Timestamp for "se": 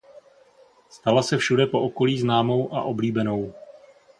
1.23-1.37